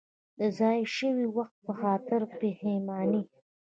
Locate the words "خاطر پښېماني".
1.81-3.21